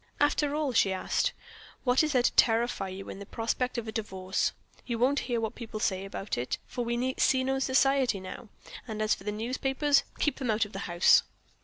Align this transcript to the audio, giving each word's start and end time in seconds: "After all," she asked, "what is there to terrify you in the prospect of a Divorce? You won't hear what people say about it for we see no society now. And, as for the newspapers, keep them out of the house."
"After 0.19 0.55
all," 0.55 0.73
she 0.73 0.91
asked, 0.91 1.31
"what 1.83 2.01
is 2.01 2.13
there 2.13 2.23
to 2.23 2.31
terrify 2.33 2.87
you 2.89 3.07
in 3.09 3.19
the 3.19 3.25
prospect 3.27 3.77
of 3.77 3.87
a 3.87 3.91
Divorce? 3.91 4.51
You 4.83 4.97
won't 4.97 5.19
hear 5.29 5.39
what 5.39 5.53
people 5.53 5.79
say 5.79 6.05
about 6.05 6.39
it 6.39 6.57
for 6.65 6.83
we 6.83 7.13
see 7.19 7.43
no 7.43 7.59
society 7.59 8.19
now. 8.19 8.49
And, 8.87 8.99
as 8.99 9.13
for 9.13 9.23
the 9.25 9.31
newspapers, 9.31 10.01
keep 10.17 10.37
them 10.37 10.49
out 10.49 10.65
of 10.65 10.73
the 10.73 10.79
house." 10.89 11.21